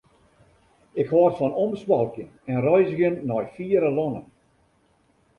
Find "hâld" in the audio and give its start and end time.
1.13-1.35